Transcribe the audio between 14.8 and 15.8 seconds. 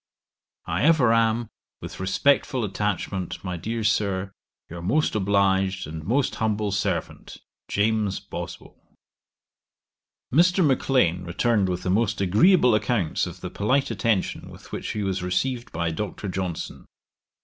he was received